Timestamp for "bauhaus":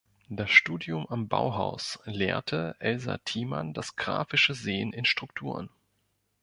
1.27-1.99